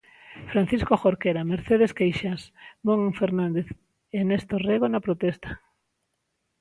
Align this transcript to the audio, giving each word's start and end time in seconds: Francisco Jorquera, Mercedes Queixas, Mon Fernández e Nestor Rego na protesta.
Francisco 0.51 0.93
Jorquera, 1.01 1.49
Mercedes 1.53 1.91
Queixas, 1.99 2.41
Mon 2.85 3.01
Fernández 3.19 3.67
e 4.17 4.19
Nestor 4.21 4.61
Rego 4.69 4.87
na 4.89 5.03
protesta. 5.07 5.49